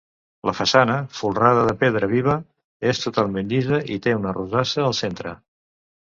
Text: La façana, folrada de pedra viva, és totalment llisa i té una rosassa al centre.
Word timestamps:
La 0.49 0.53
façana, 0.59 0.93
folrada 1.17 1.65
de 1.67 1.75
pedra 1.83 2.09
viva, 2.13 2.37
és 2.91 3.01
totalment 3.03 3.51
llisa 3.51 3.79
i 3.97 3.99
té 4.07 4.15
una 4.21 4.33
rosassa 4.39 4.83
al 4.87 4.97
centre. 5.01 5.35